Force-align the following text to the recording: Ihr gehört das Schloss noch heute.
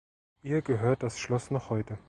Ihr 0.41 0.63
gehört 0.63 1.03
das 1.03 1.19
Schloss 1.19 1.51
noch 1.51 1.69
heute. 1.69 1.99